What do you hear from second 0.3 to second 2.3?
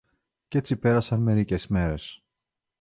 Κι έτσι πέρασαν μερικές μέρες.